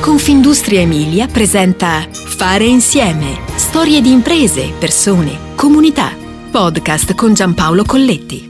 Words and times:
Confindustria 0.00 0.80
Emilia 0.80 1.26
presenta 1.26 2.08
Fare 2.10 2.64
insieme. 2.64 3.38
Storie 3.56 4.00
di 4.00 4.10
imprese, 4.10 4.72
persone, 4.78 5.54
comunità. 5.54 6.16
Podcast 6.50 7.14
con 7.14 7.34
Giampaolo 7.34 7.84
Colletti. 7.84 8.49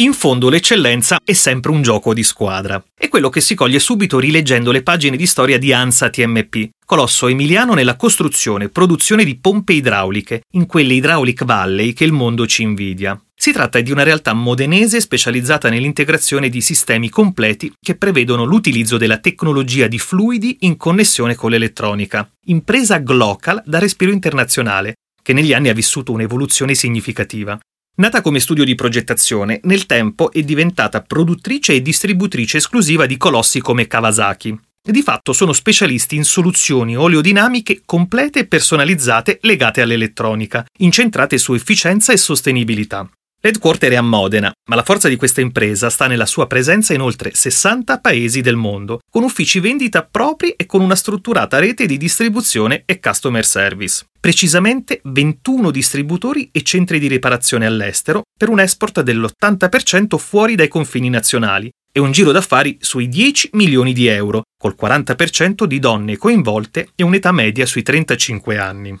In 0.00 0.12
fondo 0.12 0.48
l'eccellenza 0.48 1.18
è 1.24 1.32
sempre 1.32 1.72
un 1.72 1.82
gioco 1.82 2.14
di 2.14 2.22
squadra. 2.22 2.80
È 2.94 3.08
quello 3.08 3.30
che 3.30 3.40
si 3.40 3.56
coglie 3.56 3.80
subito 3.80 4.20
rileggendo 4.20 4.70
le 4.70 4.84
pagine 4.84 5.16
di 5.16 5.26
storia 5.26 5.58
di 5.58 5.72
ANSA 5.72 6.08
TMP, 6.08 6.68
colosso 6.86 7.26
emiliano 7.26 7.74
nella 7.74 7.96
costruzione 7.96 8.66
e 8.66 8.68
produzione 8.68 9.24
di 9.24 9.36
pompe 9.38 9.72
idrauliche, 9.72 10.42
in 10.52 10.66
quelle 10.66 10.94
hydraulic 10.94 11.44
valley 11.44 11.94
che 11.94 12.04
il 12.04 12.12
mondo 12.12 12.46
ci 12.46 12.62
invidia. 12.62 13.20
Si 13.34 13.50
tratta 13.50 13.80
di 13.80 13.90
una 13.90 14.04
realtà 14.04 14.34
modenese 14.34 15.00
specializzata 15.00 15.68
nell'integrazione 15.68 16.48
di 16.48 16.60
sistemi 16.60 17.08
completi 17.08 17.72
che 17.80 17.96
prevedono 17.96 18.44
l'utilizzo 18.44 18.98
della 18.98 19.18
tecnologia 19.18 19.88
di 19.88 19.98
fluidi 19.98 20.58
in 20.60 20.76
connessione 20.76 21.34
con 21.34 21.50
l'elettronica. 21.50 22.30
Impresa 22.46 22.98
Glocal 22.98 23.64
da 23.66 23.80
respiro 23.80 24.12
internazionale, 24.12 24.94
che 25.20 25.32
negli 25.32 25.52
anni 25.52 25.70
ha 25.70 25.74
vissuto 25.74 26.12
un'evoluzione 26.12 26.76
significativa. 26.76 27.58
Nata 28.00 28.20
come 28.20 28.38
studio 28.38 28.62
di 28.62 28.76
progettazione, 28.76 29.58
nel 29.64 29.84
tempo 29.84 30.30
è 30.30 30.42
diventata 30.42 31.02
produttrice 31.02 31.72
e 31.72 31.82
distributrice 31.82 32.58
esclusiva 32.58 33.06
di 33.06 33.16
colossi 33.16 33.58
come 33.58 33.88
Kawasaki. 33.88 34.56
Di 34.80 35.02
fatto 35.02 35.32
sono 35.32 35.52
specialisti 35.52 36.14
in 36.14 36.22
soluzioni 36.22 36.96
oleodinamiche 36.96 37.82
complete 37.84 38.38
e 38.38 38.46
personalizzate 38.46 39.40
legate 39.42 39.80
all'elettronica, 39.80 40.64
incentrate 40.78 41.38
su 41.38 41.54
efficienza 41.54 42.12
e 42.12 42.18
sostenibilità. 42.18 43.10
L'headquarter 43.40 43.92
è 43.92 43.94
a 43.94 44.02
Modena, 44.02 44.52
ma 44.68 44.74
la 44.74 44.82
forza 44.82 45.08
di 45.08 45.14
questa 45.14 45.40
impresa 45.40 45.90
sta 45.90 46.08
nella 46.08 46.26
sua 46.26 46.48
presenza 46.48 46.92
in 46.92 47.00
oltre 47.00 47.30
60 47.32 48.00
paesi 48.00 48.40
del 48.40 48.56
mondo, 48.56 48.98
con 49.08 49.22
uffici 49.22 49.60
vendita 49.60 50.02
propri 50.02 50.50
e 50.50 50.66
con 50.66 50.80
una 50.80 50.96
strutturata 50.96 51.60
rete 51.60 51.86
di 51.86 51.96
distribuzione 51.96 52.82
e 52.84 52.98
customer 52.98 53.44
service. 53.44 54.06
Precisamente 54.18 55.00
21 55.04 55.70
distributori 55.70 56.48
e 56.50 56.62
centri 56.62 56.98
di 56.98 57.06
riparazione 57.06 57.64
all'estero 57.64 58.22
per 58.36 58.48
un 58.48 58.58
export 58.58 59.02
dell'80% 59.02 60.18
fuori 60.18 60.56
dai 60.56 60.66
confini 60.66 61.08
nazionali 61.08 61.70
e 61.92 62.00
un 62.00 62.10
giro 62.10 62.32
d'affari 62.32 62.78
sui 62.80 63.08
10 63.08 63.50
milioni 63.52 63.92
di 63.92 64.08
euro, 64.08 64.42
col 64.60 64.74
40% 64.76 65.62
di 65.62 65.78
donne 65.78 66.16
coinvolte 66.16 66.88
e 66.96 67.04
un'età 67.04 67.30
media 67.30 67.66
sui 67.66 67.82
35 67.82 68.58
anni. 68.58 68.98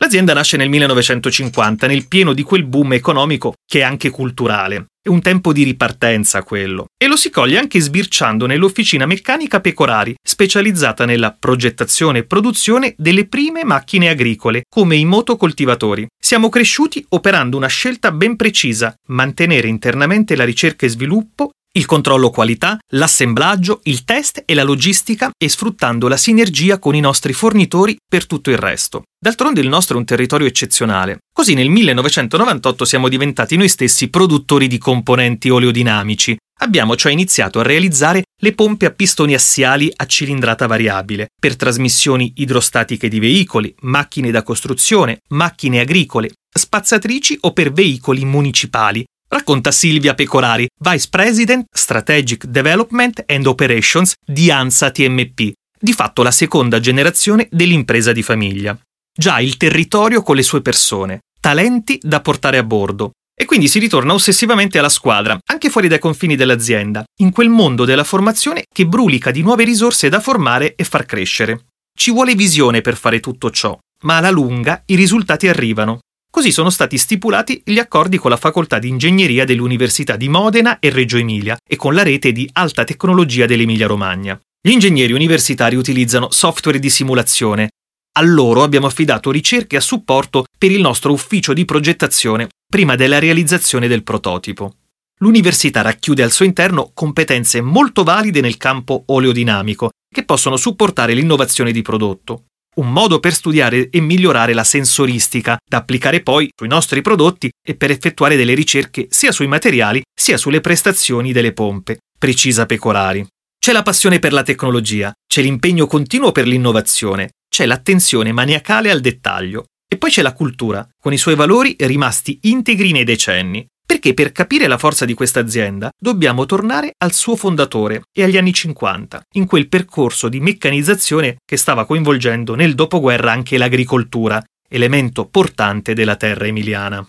L'azienda 0.00 0.32
nasce 0.32 0.56
nel 0.56 0.68
1950, 0.68 1.88
nel 1.88 2.06
pieno 2.06 2.32
di 2.32 2.44
quel 2.44 2.64
boom 2.64 2.92
economico 2.92 3.54
che 3.66 3.80
è 3.80 3.82
anche 3.82 4.10
culturale. 4.10 4.86
È 5.02 5.08
un 5.08 5.20
tempo 5.20 5.52
di 5.52 5.64
ripartenza 5.64 6.44
quello. 6.44 6.86
E 6.96 7.08
lo 7.08 7.16
si 7.16 7.30
coglie 7.30 7.58
anche 7.58 7.80
sbirciando 7.80 8.46
nell'officina 8.46 9.06
meccanica 9.06 9.60
Pecorari, 9.60 10.14
specializzata 10.22 11.04
nella 11.04 11.36
progettazione 11.36 12.18
e 12.18 12.24
produzione 12.24 12.94
delle 12.96 13.26
prime 13.26 13.64
macchine 13.64 14.08
agricole, 14.08 14.62
come 14.68 14.94
i 14.94 15.04
motocoltivatori. 15.04 16.06
Siamo 16.16 16.48
cresciuti 16.48 17.04
operando 17.08 17.56
una 17.56 17.66
scelta 17.66 18.12
ben 18.12 18.36
precisa, 18.36 18.94
mantenere 19.08 19.66
internamente 19.66 20.36
la 20.36 20.44
ricerca 20.44 20.86
e 20.86 20.90
sviluppo 20.90 21.50
il 21.72 21.86
controllo 21.86 22.30
qualità, 22.30 22.78
l'assemblaggio, 22.92 23.80
il 23.84 24.04
test 24.04 24.42
e 24.44 24.54
la 24.54 24.64
logistica 24.64 25.30
e 25.36 25.48
sfruttando 25.48 26.08
la 26.08 26.16
sinergia 26.16 26.78
con 26.78 26.94
i 26.94 27.00
nostri 27.00 27.32
fornitori 27.32 27.96
per 28.08 28.26
tutto 28.26 28.50
il 28.50 28.56
resto. 28.56 29.02
D'altronde 29.20 29.60
il 29.60 29.68
nostro 29.68 29.96
è 29.96 29.98
un 29.98 30.04
territorio 30.04 30.46
eccezionale. 30.46 31.18
Così 31.32 31.54
nel 31.54 31.68
1998 31.68 32.84
siamo 32.84 33.08
diventati 33.08 33.56
noi 33.56 33.68
stessi 33.68 34.08
produttori 34.08 34.66
di 34.66 34.78
componenti 34.78 35.50
oleodinamici. 35.50 36.36
Abbiamo 36.60 36.96
cioè 36.96 37.12
iniziato 37.12 37.60
a 37.60 37.62
realizzare 37.62 38.24
le 38.40 38.52
pompe 38.54 38.86
a 38.86 38.90
pistoni 38.90 39.34
assiali 39.34 39.92
a 39.94 40.06
cilindrata 40.06 40.66
variabile 40.66 41.28
per 41.38 41.54
trasmissioni 41.54 42.32
idrostatiche 42.36 43.08
di 43.08 43.20
veicoli, 43.20 43.72
macchine 43.82 44.32
da 44.32 44.42
costruzione, 44.42 45.20
macchine 45.28 45.78
agricole, 45.78 46.32
spazzatrici 46.52 47.38
o 47.42 47.52
per 47.52 47.72
veicoli 47.72 48.24
municipali, 48.24 49.04
Racconta 49.30 49.72
Silvia 49.72 50.14
Pecorari, 50.14 50.66
Vice 50.80 51.06
President 51.10 51.66
Strategic 51.70 52.46
Development 52.46 53.24
and 53.26 53.44
Operations 53.46 54.14
di 54.24 54.50
ANSA 54.50 54.90
TMP, 54.90 55.52
di 55.78 55.92
fatto 55.92 56.22
la 56.22 56.30
seconda 56.30 56.80
generazione 56.80 57.46
dell'impresa 57.50 58.12
di 58.12 58.22
famiglia. 58.22 58.78
Già 59.14 59.38
il 59.40 59.58
territorio 59.58 60.22
con 60.22 60.34
le 60.34 60.42
sue 60.42 60.62
persone, 60.62 61.20
talenti 61.40 61.98
da 62.02 62.22
portare 62.22 62.56
a 62.56 62.62
bordo. 62.62 63.10
E 63.38 63.44
quindi 63.44 63.68
si 63.68 63.78
ritorna 63.78 64.14
ossessivamente 64.14 64.78
alla 64.78 64.88
squadra, 64.88 65.38
anche 65.50 65.68
fuori 65.68 65.88
dai 65.88 65.98
confini 65.98 66.34
dell'azienda, 66.34 67.04
in 67.20 67.30
quel 67.30 67.50
mondo 67.50 67.84
della 67.84 68.04
formazione 68.04 68.64
che 68.66 68.86
brulica 68.86 69.30
di 69.30 69.42
nuove 69.42 69.64
risorse 69.64 70.08
da 70.08 70.20
formare 70.20 70.74
e 70.74 70.84
far 70.84 71.04
crescere. 71.04 71.66
Ci 71.94 72.10
vuole 72.12 72.34
visione 72.34 72.80
per 72.80 72.96
fare 72.96 73.20
tutto 73.20 73.50
ciò, 73.50 73.78
ma 74.04 74.16
alla 74.16 74.30
lunga 74.30 74.82
i 74.86 74.94
risultati 74.94 75.48
arrivano. 75.48 75.98
Così 76.30 76.52
sono 76.52 76.70
stati 76.70 76.98
stipulati 76.98 77.62
gli 77.64 77.78
accordi 77.78 78.18
con 78.18 78.30
la 78.30 78.36
Facoltà 78.36 78.78
di 78.78 78.88
Ingegneria 78.88 79.44
dell'Università 79.44 80.16
di 80.16 80.28
Modena 80.28 80.78
e 80.78 80.90
Reggio 80.90 81.16
Emilia 81.16 81.56
e 81.66 81.76
con 81.76 81.94
la 81.94 82.02
rete 82.02 82.32
di 82.32 82.48
alta 82.52 82.84
tecnologia 82.84 83.46
dell'Emilia-Romagna. 83.46 84.38
Gli 84.60 84.70
ingegneri 84.70 85.12
universitari 85.12 85.74
utilizzano 85.74 86.30
software 86.30 86.78
di 86.78 86.90
simulazione. 86.90 87.70
A 88.18 88.22
loro 88.22 88.62
abbiamo 88.62 88.86
affidato 88.86 89.30
ricerche 89.30 89.76
a 89.76 89.80
supporto 89.80 90.44
per 90.58 90.70
il 90.70 90.80
nostro 90.80 91.12
ufficio 91.12 91.54
di 91.54 91.64
progettazione 91.64 92.48
prima 92.68 92.94
della 92.94 93.18
realizzazione 93.18 93.88
del 93.88 94.02
prototipo. 94.02 94.74
L'università 95.20 95.80
racchiude 95.80 96.22
al 96.22 96.30
suo 96.30 96.44
interno 96.44 96.90
competenze 96.92 97.60
molto 97.62 98.02
valide 98.04 98.40
nel 98.40 98.58
campo 98.58 99.04
oleodinamico 99.06 99.90
che 100.12 100.24
possono 100.24 100.56
supportare 100.56 101.14
l'innovazione 101.14 101.72
di 101.72 101.82
prodotto 101.82 102.47
un 102.78 102.90
modo 102.90 103.20
per 103.20 103.34
studiare 103.34 103.90
e 103.90 104.00
migliorare 104.00 104.54
la 104.54 104.64
sensoristica, 104.64 105.56
da 105.68 105.78
applicare 105.78 106.22
poi 106.22 106.48
sui 106.56 106.68
nostri 106.68 107.02
prodotti 107.02 107.50
e 107.62 107.76
per 107.76 107.90
effettuare 107.90 108.36
delle 108.36 108.54
ricerche 108.54 109.06
sia 109.10 109.32
sui 109.32 109.46
materiali 109.46 110.02
sia 110.14 110.36
sulle 110.36 110.60
prestazioni 110.60 111.32
delle 111.32 111.52
pompe, 111.52 111.98
precisa 112.18 112.66
Pecorari. 112.66 113.26
C'è 113.58 113.72
la 113.72 113.82
passione 113.82 114.18
per 114.18 114.32
la 114.32 114.42
tecnologia, 114.42 115.12
c'è 115.26 115.42
l'impegno 115.42 115.86
continuo 115.86 116.32
per 116.32 116.46
l'innovazione, 116.46 117.30
c'è 117.48 117.66
l'attenzione 117.66 118.32
maniacale 118.32 118.90
al 118.90 119.00
dettaglio 119.00 119.64
e 119.90 119.96
poi 119.96 120.10
c'è 120.10 120.22
la 120.22 120.32
cultura, 120.32 120.86
con 121.00 121.12
i 121.12 121.18
suoi 121.18 121.34
valori 121.34 121.74
rimasti 121.78 122.38
integri 122.42 122.92
nei 122.92 123.04
decenni, 123.04 123.66
perché 123.88 124.12
per 124.12 124.32
capire 124.32 124.66
la 124.66 124.76
forza 124.76 125.06
di 125.06 125.14
questa 125.14 125.40
azienda 125.40 125.88
dobbiamo 125.98 126.44
tornare 126.44 126.92
al 126.98 127.14
suo 127.14 127.36
fondatore 127.36 128.02
e 128.12 128.22
agli 128.22 128.36
anni 128.36 128.52
50, 128.52 129.28
in 129.36 129.46
quel 129.46 129.66
percorso 129.66 130.28
di 130.28 130.40
meccanizzazione 130.40 131.38
che 131.42 131.56
stava 131.56 131.86
coinvolgendo 131.86 132.54
nel 132.54 132.74
dopoguerra 132.74 133.32
anche 133.32 133.56
l'agricoltura, 133.56 134.44
elemento 134.68 135.24
portante 135.24 135.94
della 135.94 136.16
terra 136.16 136.44
emiliana. 136.44 137.02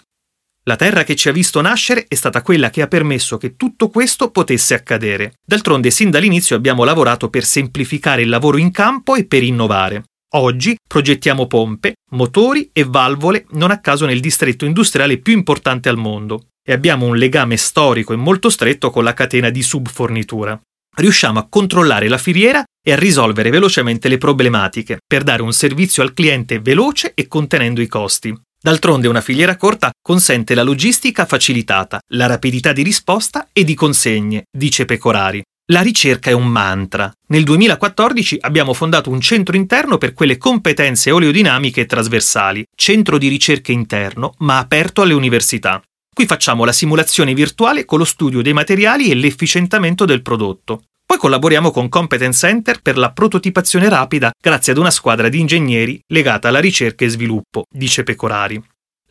La 0.63 0.77
terra 0.77 1.03
che 1.03 1.17
ci 1.17 1.27
ha 1.27 1.33
visto 1.33 1.59
nascere 1.59 2.05
è 2.07 2.15
stata 2.15 2.41
quella 2.41 2.69
che 2.69 2.81
ha 2.81 2.87
permesso 2.87 3.37
che 3.37 3.57
tutto 3.57 3.89
questo 3.89 4.31
potesse 4.31 4.73
accadere. 4.73 5.33
D'altronde 5.45 5.91
sin 5.91 6.09
dall'inizio 6.09 6.55
abbiamo 6.55 6.85
lavorato 6.85 7.29
per 7.29 7.43
semplificare 7.43 8.21
il 8.21 8.29
lavoro 8.29 8.55
in 8.55 8.71
campo 8.71 9.15
e 9.15 9.25
per 9.25 9.43
innovare. 9.43 10.05
Oggi 10.33 10.77
progettiamo 10.87 11.47
pompe, 11.47 11.95
motori 12.11 12.69
e 12.71 12.83
valvole 12.83 13.47
non 13.53 13.71
a 13.71 13.79
caso 13.79 14.05
nel 14.05 14.19
distretto 14.19 14.63
industriale 14.63 15.17
più 15.17 15.33
importante 15.33 15.89
al 15.89 15.97
mondo 15.97 16.49
e 16.63 16.71
abbiamo 16.71 17.07
un 17.07 17.15
legame 17.15 17.57
storico 17.57 18.13
e 18.13 18.17
molto 18.17 18.51
stretto 18.51 18.91
con 18.91 19.03
la 19.03 19.15
catena 19.15 19.49
di 19.49 19.63
subfornitura. 19.63 20.59
Riusciamo 20.97 21.39
a 21.39 21.47
controllare 21.49 22.07
la 22.07 22.19
filiera 22.19 22.63
e 22.79 22.91
a 22.91 22.95
risolvere 22.95 23.49
velocemente 23.49 24.07
le 24.07 24.19
problematiche 24.19 24.99
per 25.03 25.23
dare 25.23 25.41
un 25.41 25.51
servizio 25.51 26.03
al 26.03 26.13
cliente 26.13 26.59
veloce 26.59 27.13
e 27.15 27.27
contenendo 27.27 27.81
i 27.81 27.87
costi. 27.87 28.31
D'altronde 28.61 29.07
una 29.07 29.21
filiera 29.21 29.55
corta 29.55 29.89
consente 29.99 30.53
la 30.53 30.63
logistica 30.63 31.25
facilitata, 31.25 32.01
la 32.09 32.27
rapidità 32.27 32.71
di 32.71 32.83
risposta 32.83 33.47
e 33.51 33.63
di 33.63 33.73
consegne, 33.73 34.43
dice 34.55 34.85
Pecorari. 34.85 35.41
La 35.71 35.81
ricerca 35.81 36.31
è 36.31 36.33
un 36.33 36.47
mantra. 36.47 37.11
Nel 37.27 37.43
2014 37.43 38.39
abbiamo 38.41 38.73
fondato 38.73 39.11
un 39.11 39.21
centro 39.21 39.55
interno 39.55 39.99
per 39.99 40.13
quelle 40.13 40.35
competenze 40.35 41.11
oleodinamiche 41.11 41.85
trasversali, 41.85 42.65
centro 42.73 43.19
di 43.19 43.27
ricerca 43.27 43.71
interno 43.71 44.33
ma 44.39 44.57
aperto 44.57 45.03
alle 45.03 45.13
università. 45.13 45.79
Qui 46.11 46.25
facciamo 46.25 46.65
la 46.65 46.71
simulazione 46.71 47.35
virtuale 47.35 47.85
con 47.85 47.99
lo 47.99 48.03
studio 48.03 48.41
dei 48.41 48.51
materiali 48.51 49.11
e 49.11 49.13
l'efficientamento 49.13 50.05
del 50.05 50.23
prodotto. 50.23 50.85
Poi 51.05 51.19
collaboriamo 51.19 51.69
con 51.69 51.87
Competence 51.87 52.47
Center 52.47 52.81
per 52.81 52.97
la 52.97 53.11
prototipazione 53.11 53.89
rapida 53.89 54.31
grazie 54.41 54.71
ad 54.71 54.79
una 54.79 54.91
squadra 54.91 55.29
di 55.29 55.39
ingegneri 55.39 56.01
legata 56.07 56.47
alla 56.47 56.59
ricerca 56.59 57.05
e 57.05 57.09
sviluppo, 57.09 57.65
dice 57.69 58.01
Pecorari. 58.01 58.59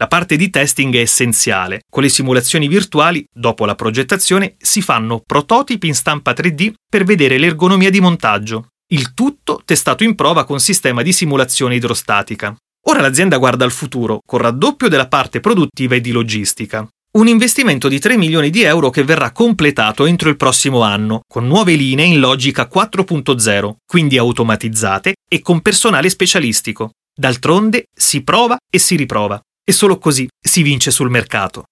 La 0.00 0.06
parte 0.06 0.36
di 0.36 0.48
testing 0.48 0.94
è 0.94 1.00
essenziale. 1.00 1.80
Con 1.90 2.04
le 2.04 2.08
simulazioni 2.08 2.68
virtuali, 2.68 3.24
dopo 3.34 3.64
la 3.64 3.74
progettazione, 3.74 4.54
si 4.56 4.80
fanno 4.80 5.20
prototipi 5.26 5.88
in 5.88 5.94
stampa 5.96 6.30
3D 6.30 6.72
per 6.88 7.02
vedere 7.02 7.36
l'ergonomia 7.36 7.90
di 7.90 8.00
montaggio. 8.00 8.68
Il 8.92 9.12
tutto 9.12 9.60
testato 9.64 10.04
in 10.04 10.14
prova 10.14 10.44
con 10.44 10.60
sistema 10.60 11.02
di 11.02 11.12
simulazione 11.12 11.74
idrostatica. 11.74 12.56
Ora 12.86 13.00
l'azienda 13.00 13.38
guarda 13.38 13.64
al 13.64 13.72
futuro, 13.72 14.20
con 14.24 14.38
raddoppio 14.38 14.88
della 14.88 15.08
parte 15.08 15.40
produttiva 15.40 15.96
e 15.96 16.00
di 16.00 16.12
logistica. 16.12 16.88
Un 17.18 17.26
investimento 17.26 17.88
di 17.88 17.98
3 17.98 18.16
milioni 18.16 18.50
di 18.50 18.62
euro 18.62 18.90
che 18.90 19.02
verrà 19.02 19.32
completato 19.32 20.06
entro 20.06 20.28
il 20.28 20.36
prossimo 20.36 20.82
anno, 20.82 21.22
con 21.26 21.48
nuove 21.48 21.74
linee 21.74 22.06
in 22.06 22.20
logica 22.20 22.68
4.0, 22.72 23.72
quindi 23.84 24.16
automatizzate 24.16 25.14
e 25.28 25.40
con 25.40 25.60
personale 25.60 26.08
specialistico. 26.08 26.92
D'altronde 27.12 27.86
si 27.92 28.22
prova 28.22 28.56
e 28.70 28.78
si 28.78 28.94
riprova. 28.94 29.42
E 29.68 29.72
solo 29.72 29.98
così 29.98 30.26
si 30.40 30.62
vince 30.62 30.90
sul 30.90 31.10
mercato. 31.10 31.64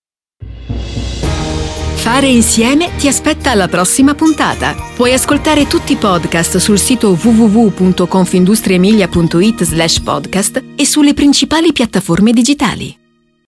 Fare 1.94 2.26
insieme 2.26 2.94
ti 2.98 3.08
aspetta 3.08 3.52
alla 3.52 3.68
prossima 3.68 4.14
puntata. 4.14 4.74
Puoi 4.94 5.14
ascoltare 5.14 5.66
tutti 5.66 5.92
i 5.92 5.96
podcast 5.96 6.58
sul 6.58 6.78
sito 6.78 7.18
www.confindustriemilia.it 7.18 9.62
slash 9.62 10.00
podcast 10.00 10.62
e 10.76 10.84
sulle 10.84 11.14
principali 11.14 11.72
piattaforme 11.72 12.34
digitali. 12.34 13.05